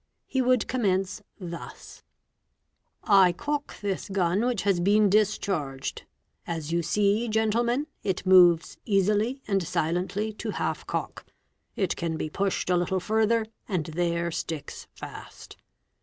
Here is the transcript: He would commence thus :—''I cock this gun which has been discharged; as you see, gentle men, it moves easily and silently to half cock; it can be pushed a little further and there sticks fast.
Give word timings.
He 0.25 0.41
would 0.41 0.67
commence 0.67 1.21
thus 1.39 2.01
:—''I 3.03 3.33
cock 3.37 3.79
this 3.81 4.09
gun 4.09 4.43
which 4.43 4.63
has 4.63 4.79
been 4.79 5.11
discharged; 5.11 6.05
as 6.47 6.71
you 6.71 6.81
see, 6.81 7.27
gentle 7.27 7.63
men, 7.63 7.85
it 8.01 8.25
moves 8.25 8.79
easily 8.83 9.43
and 9.47 9.61
silently 9.61 10.33
to 10.33 10.49
half 10.57 10.87
cock; 10.87 11.23
it 11.75 11.95
can 11.95 12.17
be 12.17 12.31
pushed 12.31 12.71
a 12.71 12.77
little 12.77 12.99
further 12.99 13.45
and 13.67 13.85
there 13.85 14.31
sticks 14.31 14.87
fast. 14.91 15.55